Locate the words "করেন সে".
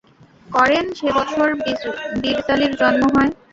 0.49-1.07